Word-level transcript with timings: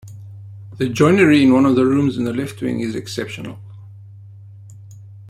The 0.77 0.89
joinery 0.89 1.43
in 1.43 1.53
one 1.53 1.67
of 1.67 1.75
the 1.75 1.85
rooms 1.85 2.17
in 2.17 2.23
the 2.23 2.33
left 2.33 2.59
wing 2.59 2.79
is 2.79 2.95
exceptional. 2.95 3.59